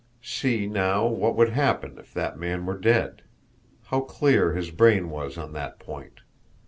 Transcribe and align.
See, 0.23 0.65
now, 0.65 1.05
what 1.05 1.35
would 1.35 1.49
happen 1.49 1.99
if 1.99 2.11
that 2.15 2.35
man 2.35 2.65
were 2.65 2.75
dead! 2.79 3.21
How 3.83 3.99
clear 3.99 4.53
his 4.53 4.71
brain 4.71 5.11
was 5.11 5.37
on 5.37 5.53
that 5.53 5.77
point! 5.77 6.21